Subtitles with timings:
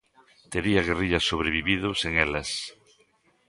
[0.51, 2.49] Tería a guerrilla sobrevivido sen elas?